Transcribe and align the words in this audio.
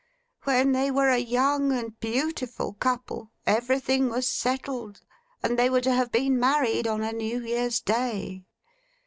When 0.45 0.71
they 0.71 0.89
were 0.89 1.09
a 1.09 1.19
young 1.19 1.71
and 1.71 1.99
beautiful 1.99 2.73
couple, 2.73 3.29
everything 3.45 4.09
was 4.09 4.27
settled, 4.27 5.01
and 5.43 5.59
they 5.59 5.69
were 5.69 5.81
to 5.81 5.93
have 5.93 6.11
been 6.11 6.39
married 6.39 6.87
on 6.87 7.03
a 7.03 7.13
New 7.13 7.39
Year's 7.43 7.79
Day. 7.79 8.47